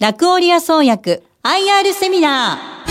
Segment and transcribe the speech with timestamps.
[0.00, 2.88] ラクオリア創薬 IR セミナー。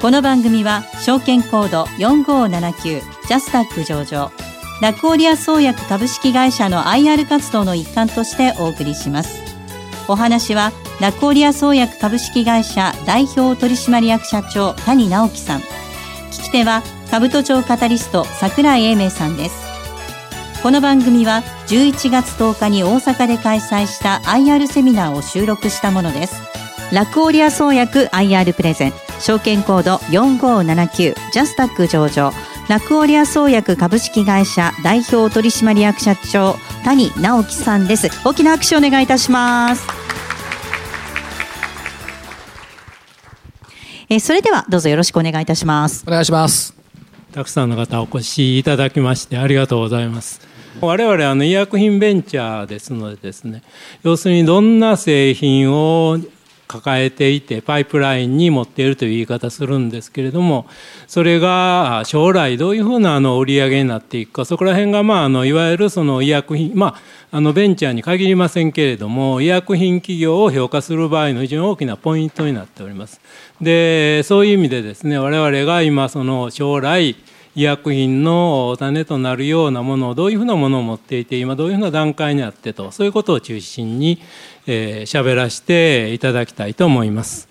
[0.00, 4.30] この番組は証券コード4579ジャスタック上場
[4.80, 9.42] ラクオリア創薬株式会社の IR 活動の一環としてお送りします
[10.06, 10.70] お話は
[11.00, 15.79] ラクオリア創薬株式会社代表取締役社長谷直樹さん
[16.30, 19.70] 聞き手は兜町カタリスト櫻井英明さんです。
[20.62, 26.34] この番組は11月10日に大阪で開催した IR セミナーを収録したものです。
[26.92, 28.92] ラクオリア創薬 IR プレゼン。
[29.20, 32.32] 証券コード4579ジャスタック上場。
[32.68, 38.08] ラクオリア創薬株式会社代表取締役社長谷直樹さんです。
[38.24, 40.09] 大きな拍手をお願いいたします。
[44.12, 46.02] えそれではどうぞよろしくお願いいたします。
[46.04, 46.74] お願いします。
[47.30, 50.40] たくさんの方お越しいただきましてありがとうございます。
[50.80, 53.62] 我々あの医薬品ベンチャーですのでですね
[54.02, 56.18] 要するにどんな製品を
[56.70, 60.66] 抱えていてパイプラインに持っているという言い方するんですけれども
[61.08, 66.94] それが将来どういうふうなあの売り上げになっていくかそこら辺がまああのいわゆるその医薬品ま
[67.32, 73.20] ああのベンチャーに限りませんけれども医薬品企業を評価する場合の非常に大きなポイントになっております。
[73.60, 77.16] でそういう意味でですね我々が今その将来
[77.56, 84.22] 医薬品の種となるようなものをどういうふうなものを持っていて今どういうふうな段階にあってとそういうことを中心に喋、
[84.66, 87.48] えー、らせていただきたいと思います。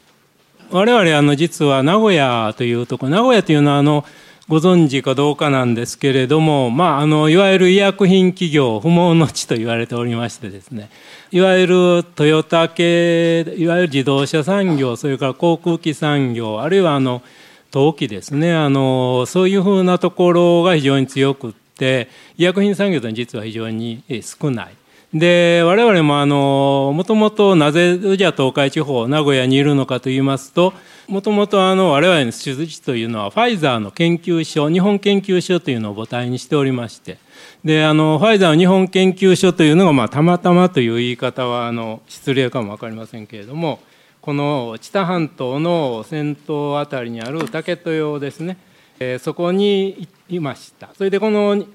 [0.71, 4.05] 我々あの実は名古屋というとこ名古屋というのはあの
[4.47, 10.89] ご存知かどうかなんですけれども、まあ、あのいわゆる医薬品企業不毛の地と言われておりましてですね
[11.31, 17.21] いわゆるトヨタ系いわゆる自動車産業それから航空機産業あるいはあの
[17.71, 24.75] 陶器ですねあのそういうふうなところが非常に強くって医薬品産業というのは実は非常に少ない。
[25.13, 30.71] で我々もあのもともとなぜじゃ東海地方名古屋にいるのかといいますと
[31.07, 37.17] もともと我々の出自地というのはファイザーの研究所日本研究所というのを母体にしておりまして
[37.65, 43.79] であのファイザーの日本研究所というのが、まあ、たまたまという言い方はあの失礼かも分かりませんけれども
[44.21, 48.57] この知多半島の先頭あたりにある竹豊ですね、
[48.99, 50.89] えー、そこにいました。
[50.97, 51.65] それでこのフ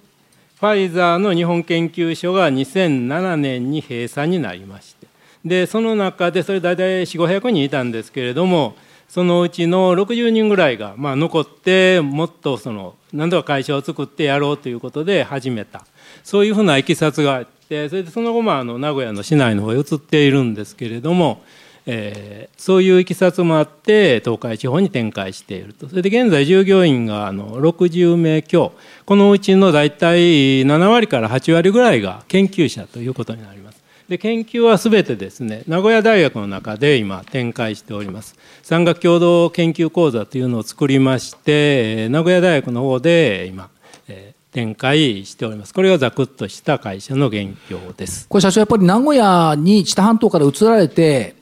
[0.60, 5.06] ァイザーの日本研究所が2007年に閉鎖になりまして。
[5.44, 8.77] でその中でそれ大体4500人いたんですけれども
[9.09, 15.84] そのうちの60人ぐらいが、まあ、残ってもっとその何とか会社を作ってやろうということで始めた。
[16.22, 21.43] そういうふうないきさつがあってそれでその後、まあ、あの名古屋の市内の方へ移っているんですけれども
[21.87, 28.72] えー、そういういきさつもあって東海地方に展開しているとそれで現在従業員があの60名強
[29.05, 43.69] このうちの大体7割から8割ぐらいが研究者ということになりますで研究は全てですね名古屋大学の中で今展開しております産学共同研究講座というのを作りまして名古屋大学の方で今、
[44.09, 45.75] えー展開しております。
[45.75, 48.28] これがざくっとした会社の現況です。
[48.28, 51.34] これ社長やっぱり名古屋に知多半島から移られて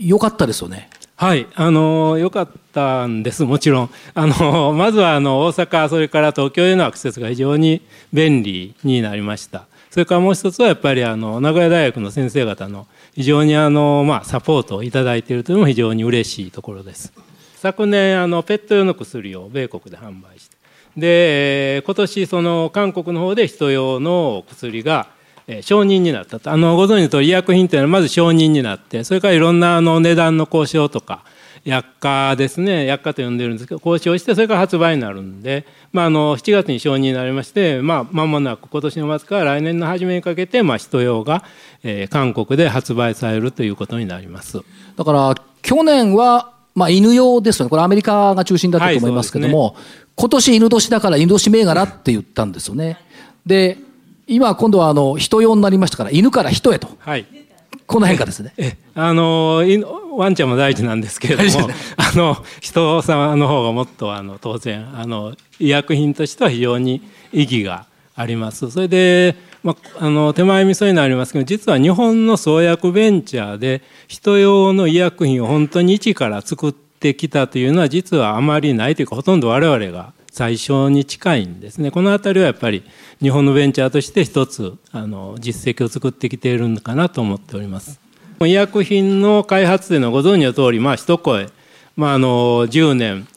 [0.00, 0.88] 良かったですよね。
[1.16, 3.90] はい、あの良かったんです、もちろん。
[4.14, 9.64] あの まずはあの大阪、それから東京へのアクセスが非常に便利になりました。
[9.90, 17.12] それからもう一つはやっぱりあの名古屋大学の先生方の非常にあの、まあ、サポートをいただいているというのも非常に嬉しいところです。
[17.56, 20.56] 昨年あのペット用の薬を米国で販売して
[20.96, 25.08] で今年その韓国の方で人用の薬が
[25.62, 26.50] 承認になったと。
[26.50, 31.24] あのご存知の通り医薬品というのはまず承認になってそれからいろんなあの値段の交渉とか
[31.64, 41.44] 薬価ですね薬価と呼んでるんですけど交渉してそれから発売になるんで、まあ、あの7月に承認になりまして、まあ、間もなく今年の末から来年の初めにかけて、まあ、人用が、
[41.82, 44.60] えー、韓国で発売されるということになります。
[44.96, 47.70] だから去年は、まあ、犬用ですよね。
[47.70, 49.80] これアメリカが中心だったと思いますけども、はいね、
[50.16, 52.98] 今年犬年だから犬年銘柄って言ったんですよね。
[53.44, 53.76] で
[54.30, 57.26] 今今度はあの人用になりましたから犬から人へと、はい、
[57.86, 58.78] この変化ですね。
[58.94, 59.64] あの
[60.16, 68.70] ワンちゃんも大事なんですけれども、あの人様の方がもっとあの当然あの医薬品としては非常に意義があります。
[68.70, 69.34] それで、
[69.64, 81.90] まあ、あの手前味噌になりますけど実は日本の創薬ベンチャーで人用の医薬品を本当に一から作ってきたというのは実はあまりないというかほとんど我々が最初に近いんですね。
[81.90, 82.82] この辺りはやっぱり
[83.20, 88.00] 日本のベンチャーとして一つあの実績を作ってきているのかなと思っております
[88.40, 91.50] 医薬品の開発というのご存知の通りまあ一声、
[91.94, 93.28] まあ、あの10年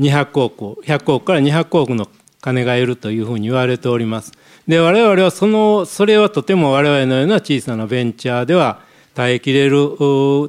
[0.00, 2.08] 200億100億から200億の
[2.40, 4.32] 金がいるというふうに言われております。
[4.66, 8.80] で我々はそのそれはとても我々のような小さなベンチャーでは
[9.14, 9.78] 耐えきれる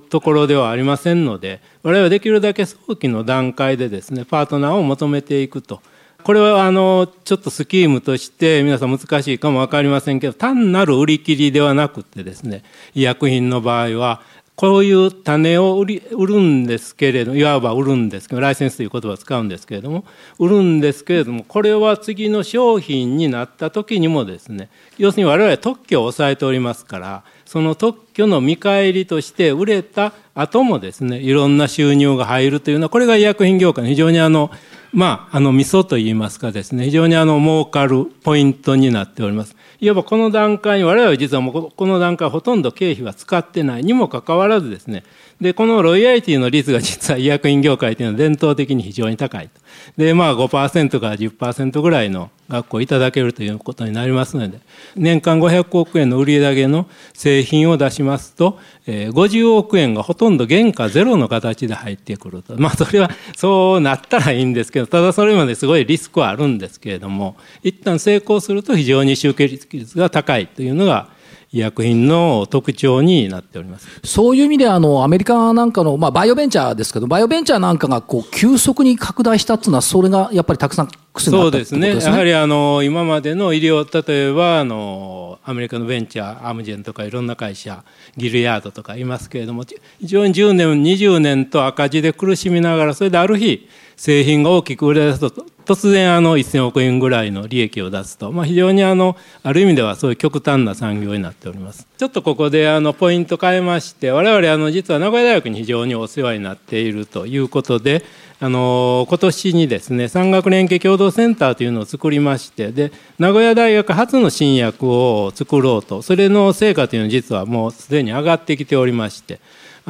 [0.10, 5.82] ところではありませんので我々はできるだけ早期の段階でですねパートナーを求めていくと
[6.24, 12.63] これはあのちょっとスキームとして皆さん難しいかも分かりませんけど単なる売り切りではなくてですね
[12.94, 14.21] 医薬品の場合は
[14.60, 20.04] こういう種を売り売るんですけれどいわば売るんですけどライセンスという言葉を使うんですけれども
[20.38, 34.51] 売るんですけれどもこれは次の商品になった時にもですね要するに我々は特許を抑えておりますからその特許の見返りとして売れた後もですねいろんな収入が入るというのはこれが医薬品業界の非常にあの
[34.94, 39.56] まああの味噌といいますかですね非常にあの儲かるポイントになっております。
[39.80, 45.04] いわばこの段階に我々は実はもうこの段階ほとんど経費は使ってないにもかかわらずですね
[45.42, 49.60] でこのロイヤリティの率が実は医薬品業界というのは伝統的に非常に高いと。
[49.98, 54.60] でまあ5%から10%ぐらいの学校いただけるということになりますので
[54.96, 62.60] 年間500億円の売り上げの製品を出しますと、え、50億円がほとんど原価ゼロの形で入ってくると。
[62.60, 71.10] まあそれはそうなったらいいんですけどただそれまですごいリスクはあるんですけれども一旦成功すると非常に集計率が高いというのが
[71.51, 73.88] 医薬品の特徴になっております。
[74.04, 81.96] そういう意味であのアメリカなんかの、まあ、バイオベンチャーですけどバイオベンチャーなんかがこう急速に拡大したっていうのはそれがやっぱりたくさん薬になったそうですね。
[82.00, 87.84] やはりあの今までの医療例えばあのアメリカのベンチャーアムジェンとかいろんな会社
[88.16, 89.63] ギルヤードとかいますけれども
[90.00, 101.88] 非常に10年20年と赤字で苦しみながらそれである日製品が大きく売れ出すと突然あの1000億円ぐらいの利益を出すと、まあ、非常にあのある意味ではそういう極端な産業になっております。
[101.95, 108.04] ちょっとここであのポイント変えまして我々あの実は名古屋大学に非常にお世話になっているということで
[108.39, 116.01] あの今年にですね産学連携共同センターというのを作りましてで名古屋大学初の新薬を作ろうと。
[116.01, 119.39] それの成果というのは実はもうすでに上がってきておりまして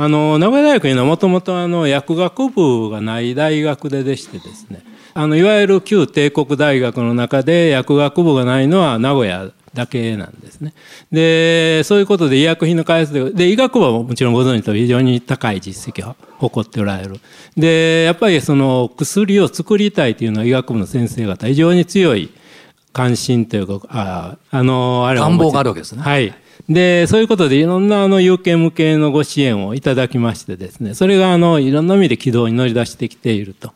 [0.01, 1.51] あの名古屋大学にはもともと
[1.85, 4.81] 薬学部がない大学ででしてですね
[5.13, 10.73] あのいわゆる旧帝国大学の中で薬学部がないのは名古屋だけなんですね。
[11.11, 17.19] で、そういうことで医薬品の開発で、で、医学部はもちろんご存知と非常に高い実績を誇っておられる。
[17.55, 22.31] で、やっぱりその薬を作りたいというのは医学部の先生方非常に強い
[22.93, 26.01] 関心というか、ああの、あれ願望があるわけですね。
[26.01, 26.33] はい。
[26.67, 33.73] で、そういうことでいろんなあの有権向けのご支援をいただきましてですね、それがあのいろんな意味で軌道に乗り出してきていると。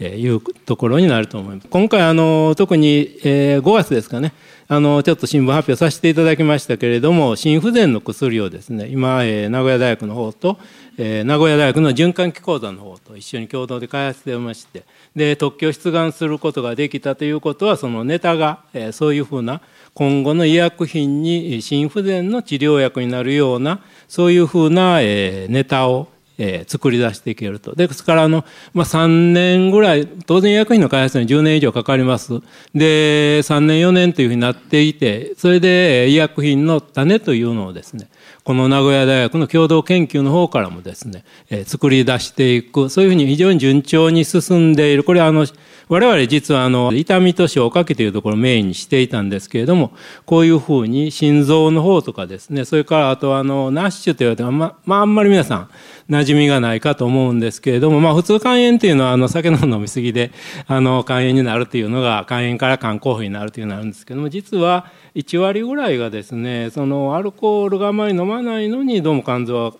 [0.00, 1.68] いうところになると思います。
[1.68, 4.32] 今回あの特に、5月ですかね
[4.66, 10.58] あのちょっと新聞発表させていただきましたけれども心不全の薬をですね今、え、名古屋大学の方と、
[10.96, 14.84] え、名古屋大学の循環器講座の方と一緒に共同で開発してまして
[15.14, 19.60] で特許出願することができたということはそのネタが、え、そういうふうな
[19.94, 27.74] 今後の医薬品に心不全の治療薬になるようなそういうふうな、え、ネタをえ、作り出していけると。
[27.74, 32.40] ですから、あの、まあ、3年ぐらい、当然医薬品の開発に10年以上かかります。
[32.74, 38.08] で、3年4年というふうになっていて、それで医薬品の種というのをですね、
[38.44, 45.02] この名古屋大学の共同研究の方からもですね、えー、作り出していく、そういうふうに非常に順調に進んでいる。
[45.02, 45.46] これあの、
[45.88, 49.92] 我々実はあの、痛みと消化器というところをメインにしていたんですけれども、
[50.26, 55.70] こういうふうに心臓の方とかですね、それからあとあの、ナッシュと言われてま、まあ、あんまり皆さん、
[56.08, 60.32] 馴染みがないかと思うんですけれども、まあ、普通肝炎っていうのはあの酒の飲み過ぎで
[60.66, 69.72] あの肝炎になるっていうのが肝炎から肝硬変になるっていうのがあるんですけども実は1割ぐらいがですねそのアルコールがあまり飲まないのにどうも肝臓は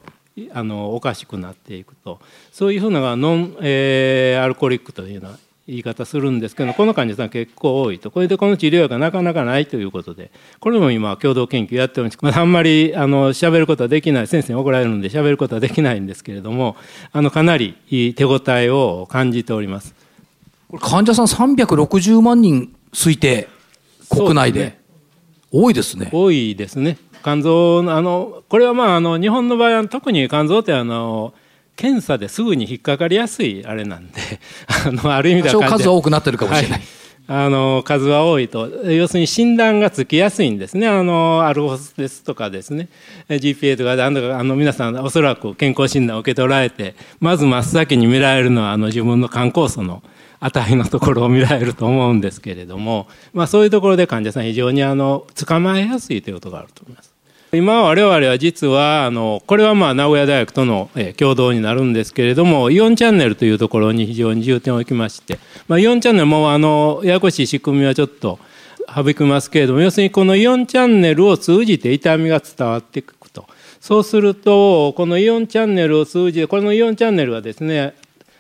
[0.53, 2.19] あのおかしくなっていくと。
[2.51, 5.37] そういうふうなノン、えー、アルコリックというのは
[5.67, 8.11] 言い方するんですけどこの患者さん結構多いと。
[8.11, 10.31] これでこの治療薬がなかなかないということで。
[10.61, 12.19] これも今共同研究やっております。
[12.21, 14.27] まあ、あんまりあの喋ることはできない。
[14.27, 16.77] 先生に怒られるので喋ることはできないんですけれども
[17.13, 19.95] あのかなりいい手応えを感じております。
[20.69, 23.49] これ患者さん360万人推定
[24.11, 24.81] 国内で、ね、
[25.51, 26.11] 多いですね。
[26.13, 26.99] 多いですね。
[27.23, 31.33] 肝臓のあのこれはまああの日本の場合は特に肝臓ってあの
[31.77, 34.21] 検査ですぐに引っかかりやすいあれなんで
[34.87, 36.83] あのある意味では数は多くなってるかもしれない、はい。
[37.27, 38.69] あの数は多いと。
[38.85, 40.87] 要するに診断がつきやすいんですね。
[40.87, 42.89] あのアルホスですとかですね。
[43.29, 50.03] GPA とかであの皆さんおそらく健康診断を受け取られてまず真っ先に見られるのはあの自分の肝酵素の
[50.41, 57.14] 値のところを見られると思うんですけれども、まあ、そういうところで患者さん非常にあの捕まえやすいということがあると思います。
[57.55, 68.39] 今我々は実はあのこれはまあ名古屋大学との、え共同になるんですけれどもイオンチャンネルというところに非常に重点を置きまして、まあ、イオンチャンネルもあのややこしい仕組みはちょっと
[68.95, 73.47] 省きますけれども要するにこのイオンチャンネルを通じて痛みが伝わっていくと。
[73.81, 77.95] そうするとこのイオンチャンネルを通じてこのイオンチャンネルはですね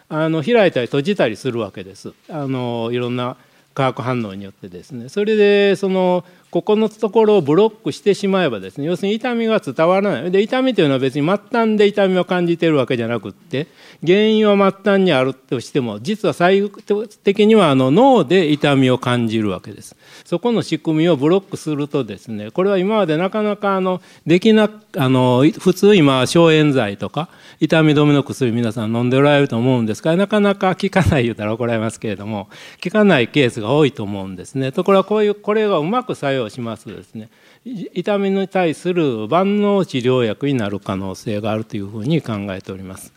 [0.09, 2.13] あの開いたり閉じたりするわけです。
[2.31, 3.37] あのいろんな
[3.75, 5.09] 化学反応によってですね。
[5.09, 10.31] それでそのここのところをブロックしてしまえばですね要するに痛みが伝わらない。
[10.31, 13.67] で痛みというのは別に末端で痛みを感じているわけじゃなくって
[14.07, 19.97] 原因は末端にあるとしても実は最終的にはあの脳で痛みを感じるわけです。
[20.25, 32.49] そこの仕組みをブロックするとですねこれは今までなかなかあのできなあの普通今消炎剤とか痛み止めの薬皆さん飲んでおられると思うんですがなかなか効かない言うたら怒られますけれども
[32.81, 34.71] 効かないケースが多いと思うんですね。
[34.71, 37.29] ところがこういうこれがうまく作用しますとですね
[37.65, 43.13] 痛みに対する万能治療薬になる可能性があるというふうに考えております。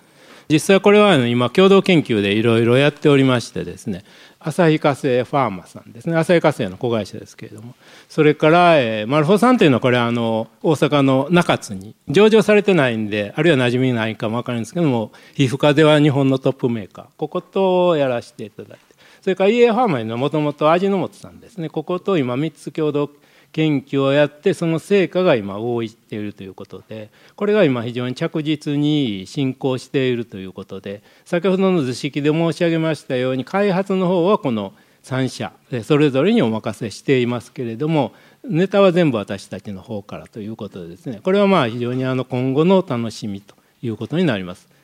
[0.49, 4.05] 実際これは今共同研究でいろいろやっておりましてですね
[4.39, 7.75] 旭化成ファーマさんですね旭化成の子会社ですけれども
[8.07, 18.86] それから、えー、マルフォさんというのはこれあの大阪の中津に上場されてないんであるいは馴染みないかも分かるんですけども皮膚科では日本のトップメーカーこことやらせていただいて
[19.27, 23.09] それから EA ファーマにはもともと味の素さんですねここと今3つ共同
[23.51, 34.71] 研究をやってその成果が今動いているということでこれが今非常に着実に進行しているということで先ほどの図式で申し上げましたように開発の方はこの
[35.03, 35.51] 3社
[35.83, 38.13] それぞれにお任せしていますけれども
[38.45, 44.76] ネタは全部私たちの方からということでですねこれはまあ非常にあの今後の楽しみということになります。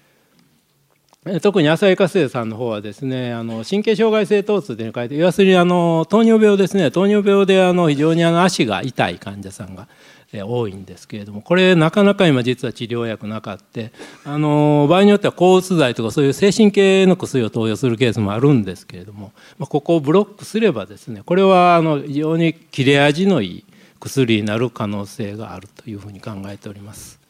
[1.41, 9.87] 特に浅井化成さんの方はですねあの神経障害性疼痛というのを書いて要するにあの糖尿病ですね糖尿病であの非常にあの足が痛い患者さんが
[10.33, 13.93] 多いんですけれどもこれなかなか今実は治療薬なかって
[14.25, 23.65] あの場合によっては抗うつ剤とかそういう精神系の薬を投与するケースもあるんですけれども、まあ、ここをブロックすればですねこれはあの非常に切れ味のいい
[23.99, 27.22] 薬になる可能性があるというふうに考えております。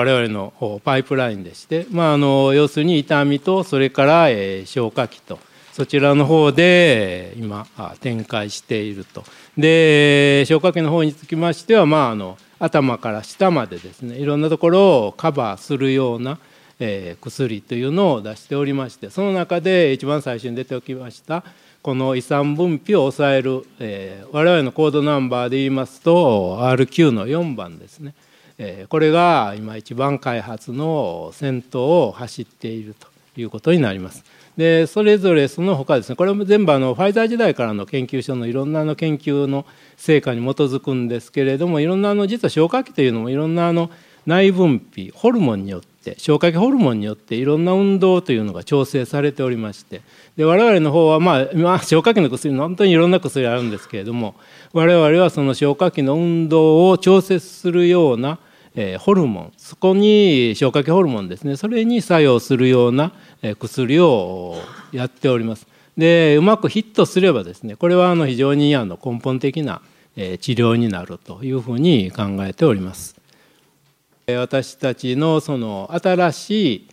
[0.00, 5.38] 我々のパイプラインでして、まあ、あの要するに痛みとそれから、え消化器と
[5.72, 7.66] そちらの方で今
[8.00, 9.24] 展開していると
[9.58, 16.38] で消化器の方につきましては、まあ、あの頭から下までですねいろんなところをカバーするような、
[16.78, 21.44] え薬というのを出しておりましてその中で一番最初に出ておきました
[21.82, 28.14] この遺産分泌を抑える、え、我々のコードナンバーで言いますと RQ の4番ですね。
[28.88, 33.08] これが今一番開発の先頭を走っていると
[33.40, 34.24] いうことになります。
[34.56, 39.64] でそれぞれその他ですねこれも全部あのファイザー時代からの研究所のいろんなの研究の
[39.96, 43.90] 成果に基づくんですけれどもいろんなあの実は消化器というのもいろんなあの
[44.26, 50.02] 内分泌ホルモンによって消化器ホルモンによっていろんな運動というのが調整されておりまして
[50.36, 54.34] で我々の方はまあ今消化器の薬本当にいろんな薬あるんですけれども
[54.74, 58.38] 我々はその消化器の運動を調節するような
[58.74, 63.12] えホルモンそこに消化器ホルモンですねそれに作用するような
[63.58, 64.56] 薬を
[64.92, 65.66] やっております。
[65.96, 69.82] でうまくヒットすればですねこれはあの非常にあの根本的な
[70.16, 73.16] 治療になるというふうに考えております。
[74.26, 76.88] 私たちのその新しい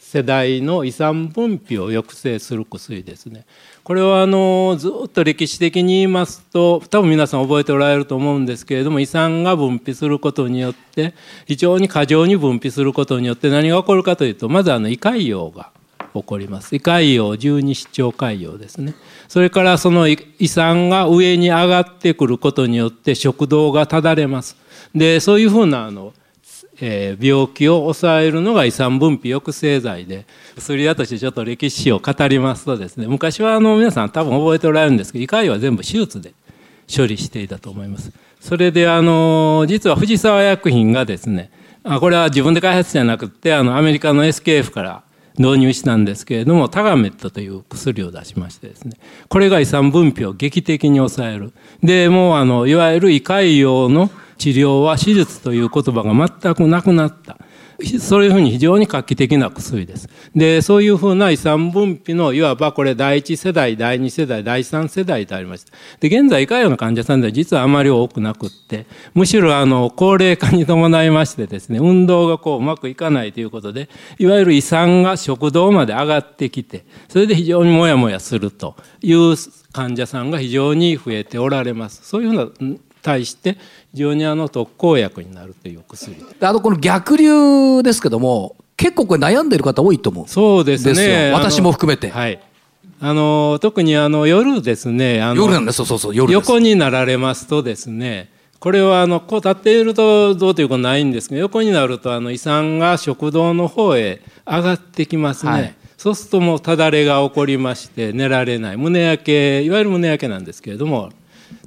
[0.00, 3.46] 世代の遺産分泌を抑制する薬ですね
[3.90, 11.12] これはあのずっと歴史的に言いますと多分皆さん覚えておられると思うんですけれども胃酸が分泌することによって
[11.44, 15.72] 非常に過剰に分泌することによって何が起こるかというとまずあの胃潰瘍が
[16.14, 16.76] 起こります。
[16.76, 18.94] 胃潰瘍十二指腸潰瘍ですね。
[19.26, 24.56] それからその胃酸が上に上がってくることによって食道がただれます。
[24.94, 26.12] でそういうふうなあの
[26.80, 36.32] え、病気を抑えるのが胃酸分泌抑制剤で薬屋としてちょっと歴史を語りますとですね昔はあの皆さん多分覚えておられるんですけど胃潰瘍は全部手術で
[36.94, 38.12] 処理していたと思います。
[38.40, 41.50] それであの実は藤沢薬品がですね
[41.84, 45.02] あこれは自分で開発じゃなくてあのアメリカの SKF から
[45.38, 48.96] 導入したんですけれどもタガメットという薬を出しましてですね
[49.28, 51.52] これが胃酸分泌を劇的に抑える。
[51.82, 54.10] でもうあのいわゆる胃潰瘍の
[54.40, 57.36] 治療は手術という言葉が全くなくなった。
[57.98, 60.08] そういうふうに非常に画期的な薬です。
[60.34, 65.72] で、そういうふうな遺産分泌の、いわばこれ第一世代、第二世代、第三世代とありました。
[66.00, 79.36] で、現在、胃潰瘍の患者さんでは実はあまり多くなくって、むしろあの、高齢化に伴いましてですね、運動がこううまくいかないということで、いわゆる胃酸が食道まで上がってきて、それで非常にもやもやするという
[79.72, 82.00] 患者さんが非常に増えておられます。
[82.04, 83.56] そういうふうな対して
[83.92, 86.16] 非常にあの特効薬になるという薬。
[86.40, 91.32] あのこの逆流ですけども結構これ悩んでる方多いと思うそうですね。
[91.32, 92.08] 私も含めて。
[92.10, 92.40] はい。
[93.02, 98.28] あの特にあの夜ですねあの夜なんですそうそうそう夜横になられますとですね
[98.58, 108.76] これはあのこう立っているとどうということないんですけど横になるとあの胃酸が食道の方へ上がってきますね、はい、そうするともうただれが起こりまして寝られない。
[108.76, 111.10] 胸焼けいわゆる胸焼けなんですけれども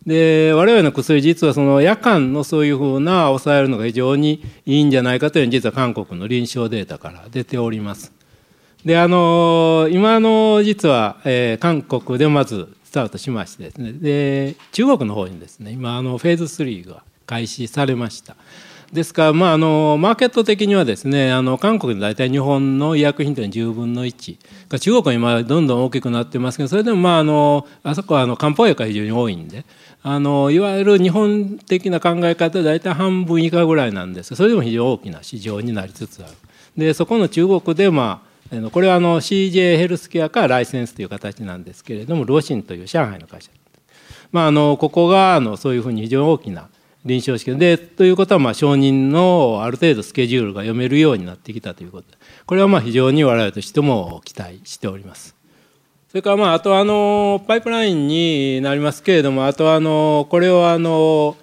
[0.05, 8.11] で我々の薬実はその夜間のそういうふうな抑えるのが非常にいいんじゃないかというのは実は韓国の臨床データから出ております。
[8.85, 13.93] であの今の実は、えー、韓国でまずスタートしましてですね。
[13.93, 18.35] で中国の方にですね今あのフェーズ3が開始されました。
[18.91, 24.37] ですから、まあ、あのマーケット的にはですねあの韓国で大体日本の医薬品というのは10分の1
[24.79, 29.65] 中国は今どんどん大きくなってますけどそれでもまああのあそこはあの漢方薬が非常に多いんで
[30.05, 34.35] あのいわゆる日本的な考え方大体半分以下ぐらいなんです。
[34.35, 36.33] それでも非常に大きな市場になりつつある。
[36.77, 43.49] でそこの中国でまあこれはあの CJ ヘルスケアからライセンスという形なんですけれどもロシンという上海の会社、
[44.31, 46.67] まあ、あのここがあのそういうふうに非常に大きな
[47.05, 52.07] 臨床試験でということはまあ承認のある程度スケジュールが読めるようになってきたということ。
[52.45, 55.35] これはまあ非常に我々としても期待しております。
[56.13, 61.35] それからまああとあのパイプラインになりますけれどもあとあのこれをあの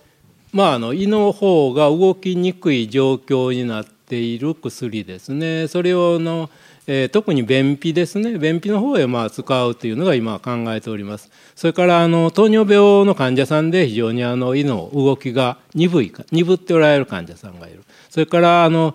[0.53, 5.67] まああの胃の方が動きにくい状況になっている薬ですね。
[5.67, 6.51] それをの
[6.87, 8.39] えー、特に便秘ですね。
[8.39, 11.31] 便秘の方へまあ使うというのが今考えております。
[11.57, 17.83] それからあの糖尿病の患者さんで非常にあの胃の動きが鈍い鈍っておられる患者さんがいる。
[18.09, 18.95] それからあの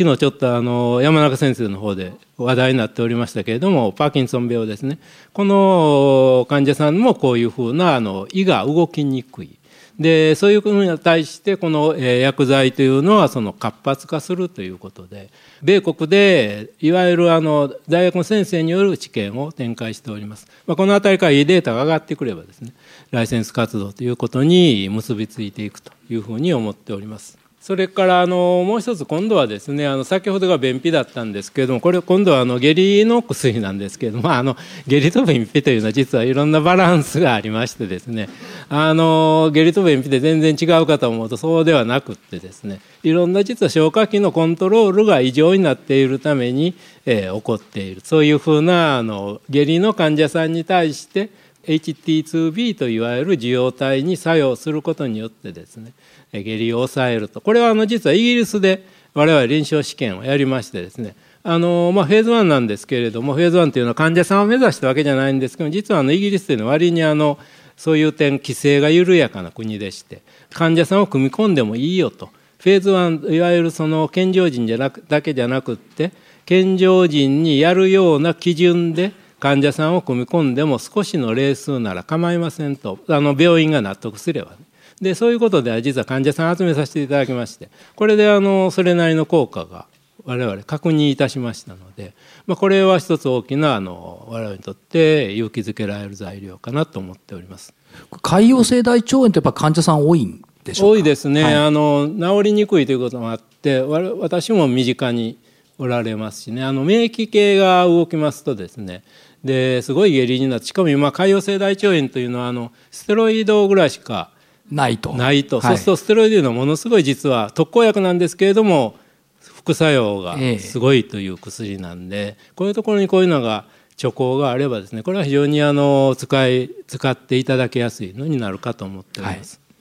[0.00, 4.98] 昨日ちょっとあの山中先生の方で話題になっておりましたけれどもパーキンソン病ですね。
[5.34, 9.58] この患者さんもこういうふうなあの胃が動きにくい。
[9.98, 15.28] でそういうのに対してこの薬剤というのはその活発化するということで
[15.62, 22.72] 米国でいわゆるあの大学の先生による治験を展開しております、まあ、この辺りからいいデータが上がってくればですね
[23.10, 27.39] ライセンス活動ということに結びついていくというふうに思っております。
[27.60, 38.30] それからあのもう一つ今度はですねあの先ほどが便秘だったんですけれどもこれ今度はあの下痢の薬なんですけれどもあの下痢と便秘というのは実はいろんなバランスがありましてですね
[38.70, 48.00] あの下痢と便秘で全然違うかと思うとそうではなくってですねいろんな実は消化器のコントロールが異常になっているために、えー、起こっている。
[48.02, 51.28] そういうふうなあの下痢の患者さんに対して
[51.64, 55.92] HT2B といわゆる受容体に作用することによってですね
[56.32, 57.40] 下痢を抑えると。
[57.40, 61.14] これはあの実はイギリスで我々臨床試験をやりましてですね。
[61.42, 67.38] あのまあ、フェーズ1なんですけれどもフェーズ1というのは患者さんを目指したわけじゃないんですけど実はあのイギリスというのは割にあの
[67.78, 70.20] そういう点規制が緩やかな国でして
[70.52, 72.28] 患者さんを組み込んでもいいよと。
[72.58, 76.12] フェーズ1いわゆるその健常人じゃなくだけじゃなくって
[76.44, 82.98] 健常人にやるような基準で患者さんを組み込んでも少しの例数なら構いませんと。
[83.08, 84.56] あの病院が納得すればね。
[85.00, 89.86] でそういうことでは実は患者さん集めさせていただきましてこれであのそれなりの効果が
[90.24, 92.14] 我々確認いたしましたので、
[92.46, 97.74] まあ、これは一つ大きなあの我々にとって勇気づけられる材料かなと思っております。
[98.10, 105.38] 潰瘍性大腸炎ってやっぱ患者さん多いんでしょう多いですね、はい、あの治りにくいということもあって私も身近に
[105.78, 106.62] おられますしね。
[106.62, 109.02] あの免疫系が動きますとですね
[109.42, 114.30] ですごい下痢になってしかも今潰瘍性大腸炎というのはあのステロイドぐらいしか
[114.70, 118.96] ないとないと、はい、そうするとステロイドのものすごい実は特効薬なんですけれども
[119.40, 123.64] 副作用がすごいという薬なんで、ええ、こういうところにこういうのが
[123.96, 129.60] 兆候があればですねこれは非常にあの使い使っていただきやすいのになるかと思っております。
[129.62, 129.76] はい、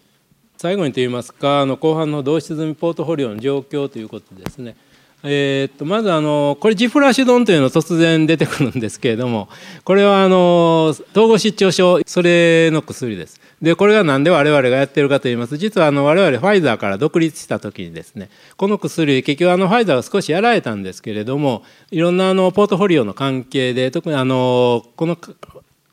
[0.57, 4.75] 最後にといいますかあの後半の同質済みポートフォリオの状況ということですね。
[5.23, 9.49] えー、っとまずあのこれジフラシドンというの突然出てくるんですけれども
[9.83, 13.39] これはあの統合失調症それの薬です。
[13.61, 25.17] でこれが何で我々がやってるかといいます実はあの我々ファイザーから独立した時にですねこの薬結局あのファイザーは少しやられたんですけれどもいろんなあのポートフォリオの関係で特にあのこの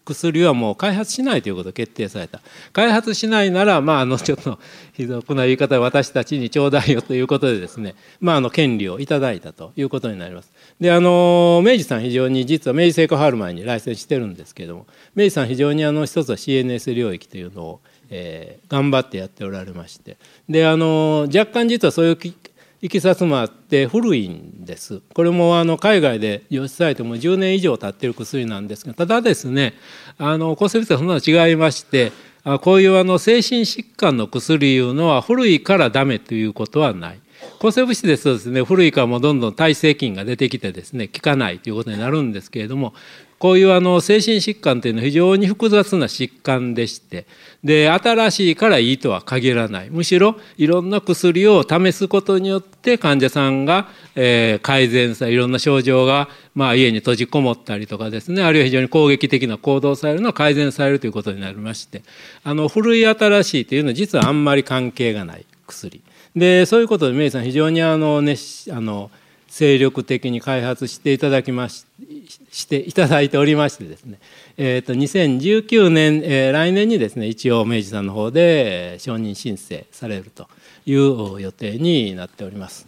[0.06, 2.40] 薬はもう開発しないということが決定された。
[2.72, 4.58] 開発しないならまああのちょっと
[4.92, 10.52] ひどくな言い方私たちにちょうだいよということでですねまああの権利をいただいたということになります。
[10.80, 20.16] であの明治さん非常に実は明治製菓ルマ前に来選してるんですけども明治さん非常にあの一つは CNS 領域というのを、えー、頑張ってやっておられまして。
[20.48, 22.16] であの若干実はそういう
[22.82, 29.74] いきさつもあって古いんですこれもあの海外で用されても10年以上経ってる薬なんですがただですね
[30.18, 32.12] あの抗生物質はそんなの違いまして
[32.62, 37.20] こういうあの精神疾患の薬いうのは古いからダメということはない。
[37.58, 42.94] 抗生物質ですとですね古いからもどんどん耐性菌が出てきてですね効かないということになるんですけれども
[43.38, 47.26] こういうあの精神疾患というのは非常に複雑な疾患でして
[47.62, 49.90] で新しいからいいとは限らない。
[49.90, 62.02] むしろいろんな薬を試すことによって患者さんが、えー、改善さいろんな症状が、まあ、家に閉じこもったりとかですねあるいは非常に攻撃的な行動されるのは改善されるということになりまして
[62.42, 66.00] あの古い新しいというのは実はあんまり関係がない薬。
[66.36, 68.36] でそういうことでメイさん非常にあの、ね、
[68.70, 69.10] あの
[69.48, 71.86] 精力的に開発していただきまし
[72.50, 74.18] していただいておりましてですね、
[74.56, 80.48] えー、と2019年、えー、来年にですね一応明治さんの方で承認申請されると
[80.84, 82.86] いう予定になっております。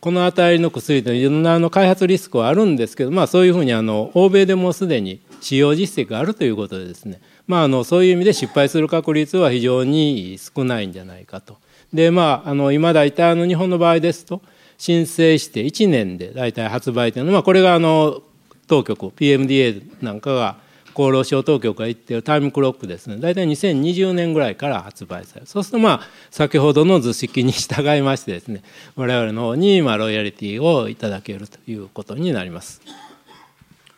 [0.00, 11.56] この辺りの薬といろんなあの開発リスクはあるんですけど、まあ、そういうふうにあの欧米でもすでに使用実績があるということでですね、まあ、あのそういう意味で失敗する確率は非常に少ないんじゃないかと。
[11.92, 14.40] でまああの今大体あの日本の場合ですと
[14.78, 18.22] 申請して1年で大体発売というのは、まあ、これがあの
[18.66, 20.56] 当局 PMDA なんかが
[20.94, 23.16] 厚労省当局が言っているタイムクロックですね。
[23.18, 25.46] 大体2020年ぐらいから発売される。
[25.46, 26.00] そうするとまあ
[26.30, 28.62] 先ほどの図式に従いましてですね
[28.96, 32.80] 我々の方にまあロイヤリティをいただけるということになります。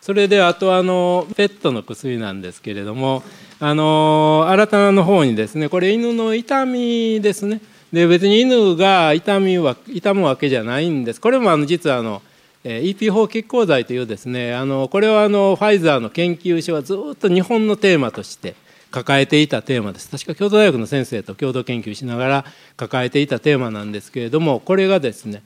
[0.01, 3.23] それであとあのペットの薬なんですけれども
[3.59, 7.61] あの新たなの方にですねこれ犬の痛みですね。
[7.95, 11.21] で別に犬が痛みは痛むわけじゃないんです。
[11.21, 12.23] これもあの実はあの
[12.65, 18.57] EP4 拮抗剤というですねあのこれはあのファイザーの研究所はずっと日本のテーマとして
[18.91, 20.11] 抱えていたテーマです。
[20.11, 22.45] 確か京都大学の先生と共同研究しながら
[22.77, 25.45] 抱えていたテーマなんですけれどもこれがですね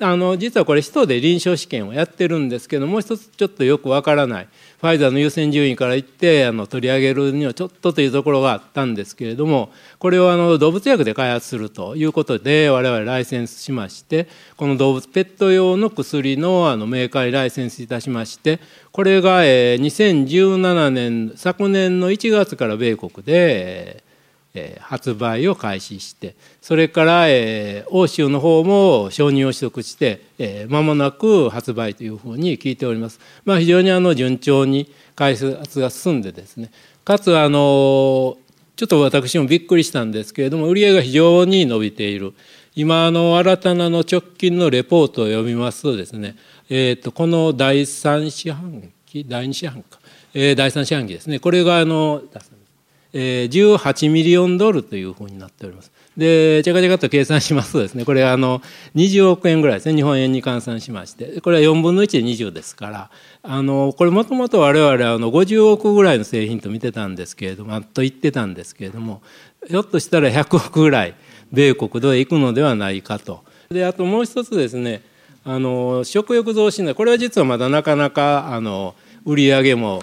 [0.00, 4.48] あの実はこれ人で臨床試験をやってるんですけどもう一つちょっとよくわからない。
[4.80, 18.60] ファイザーの優先順位から言ってあの取り上げるにはちょっとというところがあったんですけれどもこれをあの動物薬で開発するということで我々ライセンスしましてこの動物ペット用の薬のあのメーカーにライセンスいたしまして
[18.92, 24.04] これがえ2017年昨年の1月から米国で
[24.80, 26.34] 発売を開始して
[26.68, 33.20] それから、え、欧州の方も承認を取得して、え、間もなく発売というふうに聞いております。
[33.46, 36.70] まあ、非常にあの順調に開発が進んでですね。
[37.04, 38.36] かつあの
[38.76, 42.34] ちょっと私もびっくりしたんですけれども売り上げが非常に伸びている。
[42.74, 46.36] 今あの新たなの直近のレポートを読みますとですね、
[46.68, 49.98] えー、とこの第3四半期第2四半期か、
[50.34, 51.40] えー、第3四半期ですね。
[51.40, 52.22] これがあの
[53.12, 55.90] えー、18ミリオンドルというふうになっております。
[56.16, 58.60] で、ちゃかちゃかと計算しますとですね、これあの、
[58.96, 63.10] 20億円ぐらいですね、日本円に換算しまして、これは4分の1で20ですから、
[63.42, 69.22] あの、これもともと我々あの、50億ぐらいの製品と見てたんですけれども、と言ってたんですけれども、
[69.68, 71.14] ひょっとしたら100億ぐらい、
[71.52, 73.44] 米国で行くのではないかと。
[73.70, 75.02] で、あともう一つですね、
[75.44, 78.94] あの、食欲増進これは実はまだなかなか、あの、
[79.24, 80.02] 売り上げも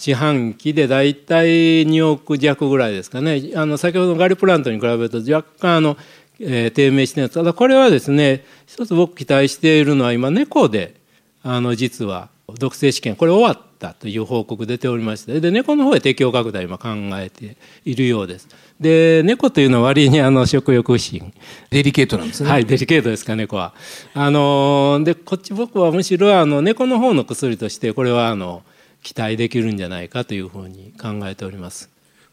[0.00, 3.52] 四半期で大体2億弱ぐらいですかね。
[3.54, 5.98] あの先ほどのガリプラントに比べると若干あの、
[6.40, 10.94] えー、低迷してるただこれはですね一つ僕期待しているのは今猫で
[11.42, 18.48] あの実は毒性試験これ終わったという報告出ておりましてで猫の方へ適用拡大今考えているようです。
[18.80, 21.30] で猫というのは割にあの食欲不振。
[21.68, 22.48] デリケートなんですね。
[22.48, 23.74] はいデリケートですか猫は。
[24.14, 28.62] あのでこっち僕はむしろあの猫の方の薬としてこれはあの
[29.02, 31.90] 期待できるんじゃないかというふうに考えております。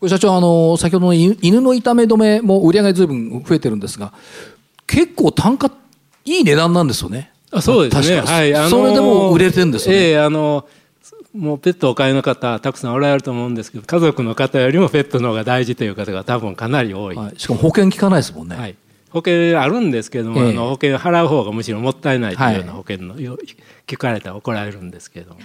[0.07, 4.13] 社長あの先ほどの犬の痛め止めも売り上げずいぶん増えてるんですが
[4.85, 5.71] 結構単価
[6.23, 7.31] いい値段なんですよね。
[7.51, 8.21] あそうですね。
[8.21, 8.53] はい。
[8.53, 10.01] あのー、それでも売れてるんですよね。
[10.01, 10.67] ええー、あの
[11.33, 18.75] もうペットをお飼いの方たくさんおられると思うんですけど家族の方よりもペットの方が大事という方が多分かなり多い、はい、しかも保険効かないですもんね、はい、
[19.11, 23.23] 保険あるんですけども、えー、あの保険払う方がむしろもったいないというような保険の、はい、
[23.85, 25.39] 聞かれたら怒られるんですけども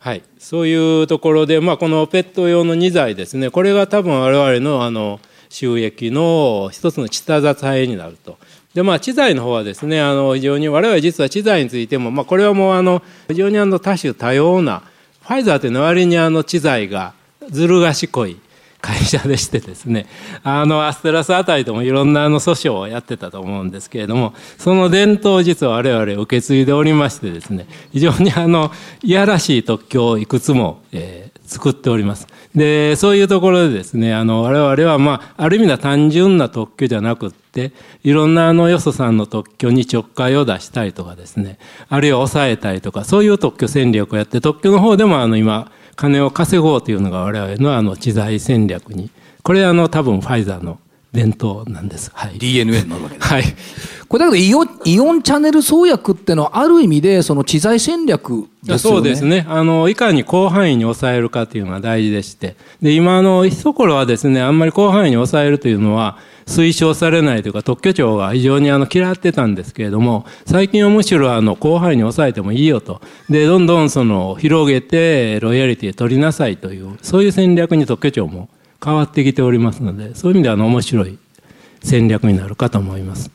[0.00, 8.38] はい、そういうところで、まあ、このペット用の2剤ですねこれが多分我々のあの収益の一つの下支えになると。
[8.72, 14.84] でまあ、知財の方はですねあの非常に我々実は知財についても、まあ、これはもうあの非常にあの多種多様な
[15.22, 17.12] ファイザーというのは割にあの知財が
[17.50, 18.40] ずる賢い
[18.80, 20.06] 会社でしてですね
[20.42, 28.70] あのアステラスあたりともいろんなあの訴訟をやってたと思うんですけれどもその伝統実は我々受け継いでおりましてですね非常にあの
[29.02, 32.26] いやらしい特許をいくつも、えー、作っております。
[32.54, 49.10] でそういうところでですねあの我々はまあある意味では単純な特許じゃなくっていろんなあのよそさんの特許にちょっかいを出したりとかですねあるいは抑えたりとかそういう特許戦略をやって特許の方でもあの今金を稼ごうというのが我々のあの知財戦略に
[49.42, 50.78] これあの多分ファイザーの
[51.12, 52.10] 伝統なんです。
[52.14, 52.38] はい。
[52.38, 53.26] DNA になるわけです。
[53.28, 53.44] はい。
[54.08, 58.96] これだけどイオン、イオンチャンネル創薬ってのはある意味でその知財戦略ですよね。
[58.96, 59.46] そうですね。
[59.48, 62.56] あの、いかに広範囲に抑えるかというのが大事でして。
[62.82, 73.00] で、今の一頃はですね、あんまり広範囲に抑えるというのは推奨されないというか特許庁が非常にあの嫌ってたんですけれども、最近はむしろあの広範囲に抑えてもいいよと。
[73.28, 78.48] で、どんどんその広げてロイヤリティ取りなさいという、そういう戦略に特許庁も
[78.82, 81.18] 変わってきておりますのでそういう意味ではあの面白い
[81.82, 83.30] 戦略になるかと思います。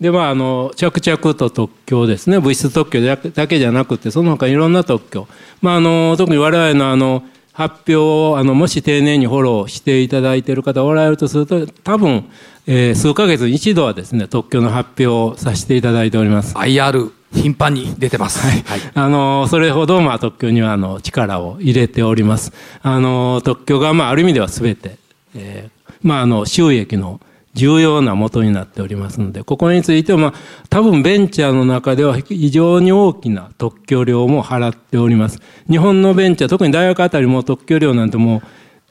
[0.00, 5.28] でまああの着々と特許ですね物質特許だけじゃなくてその他いろんな特許、
[5.60, 7.22] まあ、あの特に我々のあの
[7.52, 12.30] 発表をあのもし丁寧にフォローしていただいている方おられるとすると多分、
[12.66, 16.54] えー、数ヶ月に一度はですね特許の発表をさせていただいております。
[16.54, 18.40] IR 頻繁に出てます。
[18.40, 18.62] はい。
[18.62, 22.52] はい、あの、それほど、まあ、特許には、あの、力を入れております。
[22.82, 24.96] あの、特許が、まあ、ある意味では全て、
[25.34, 27.20] えー、まあ、あの、収益の
[27.54, 30.34] 重要な元になっておりますので、ここについては、まあ、
[30.68, 35.40] 多分ベンチャーの中では非常に大きな特許料も払っております。
[35.68, 38.42] 日本のベンチャー、特に大学あたりも特許料なんても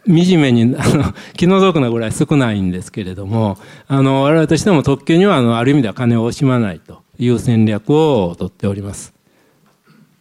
[0.06, 7.02] う、惨めに、あの、気の毒なぐらい少ないんですけれども、あの、我々としても特許には、あの、ある意味では金を惜しまないと。
[7.20, 9.14] いう戦略をとっております。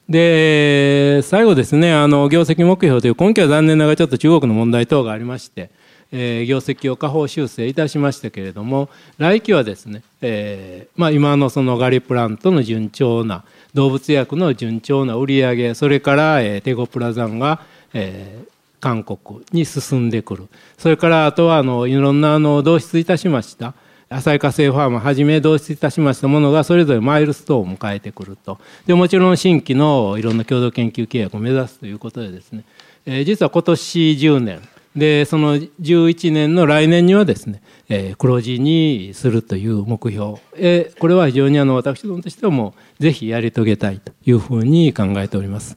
[0.09, 5.71] で、最後ですね、あの、業績目標という、今期は残念ながらちょっと中国の問題等がありまして、
[6.11, 17.61] えー、業績を下方修正いたしましたけれども、来期はですね、えー、まあ今のそのガリプラントの順調な、動物薬の順調な売り上げ、それから、えー、テゴプラザンが、
[17.93, 18.49] えー、
[18.81, 20.49] 韓国に進んでくる。
[20.79, 23.75] それからあとはあのいろんなあの導出いたしました。
[24.11, 28.59] 浅井化成ファームはじめ導出いたしましたものがそれぞれマイルストーンを迎えてくると。
[28.87, 32.65] でもちろん新規のいろんな共同研究契約を目指すということでですね、
[33.05, 34.69] えー、実は今年10年。
[34.97, 45.77] でその11年の来年にはですね、えー、黒字にするという目標、えー、これは非常にあの私どもとしてもうぜひやり遂げたいというふうに考えております。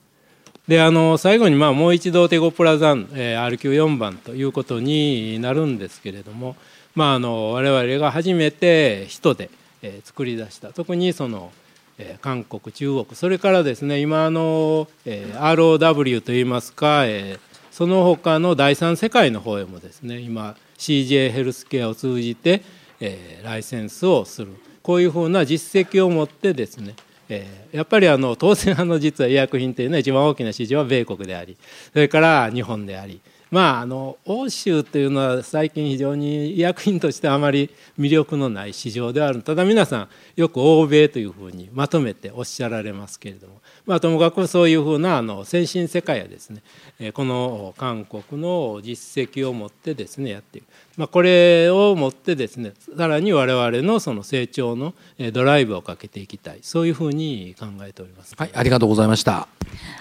[0.67, 6.55] であの最後にまあもう一度テゴプラザン、えー、RQ4 番ということになるんですけれども、
[6.95, 9.49] まあ、あの我々が初めて人で、
[9.81, 10.73] え、作り出した。
[10.73, 11.51] 特にその、
[11.97, 17.39] え、韓国中国それからですね今の、え、ROW といいますか、え、
[17.71, 22.61] その他の第三世界の方へもですね今 CJ ヘルスケアを通じて、
[22.99, 24.51] え、ライセンスをする。
[24.83, 26.95] こういうふうな実績を持ってですね
[27.29, 31.55] え、やっぱりあの当然あの実は医薬品というのは一番大きな市場は米国であり
[31.93, 39.41] それから日本でありまああの欧州というのは最近非常に医薬品としてあまり魅力のない市場ではある。
[39.43, 50.65] ただ皆さんよく欧米というふうにまとめておっしゃられますけれども、まあ、ともかくそういうふうなあの先進世界はですねこの韓国の実績を持ってですねやっていく、
[51.01, 54.93] まあ、これをもってですねさらに我々のその成長の
[55.33, 58.35] ドライブをかけていきたいそういうふうに考えております。
[58.37, 59.47] はい、ありがとうございました。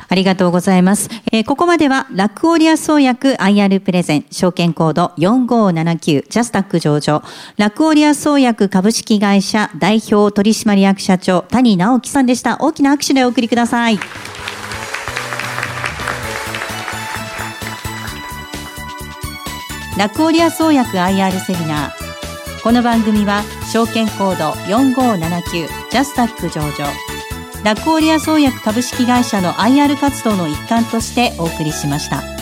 [0.08, 1.08] ありがとうございます。
[1.32, 7.22] えー、ここまではラクオリア創薬 IR プレゼン証券コード4579ジャスタック上場
[7.56, 12.58] ラクオリア創薬株式会社代表取締役社長谷直樹さんでした。
[12.60, 13.98] 大きな拍手でお送りください。
[19.98, 26.86] ラクオリア創薬 IR セミナーこの番組は証券コード4579ジャスタック上場
[27.64, 32.39] ラクオリア創薬株式会社の IR 活動の一環としてお送りしました。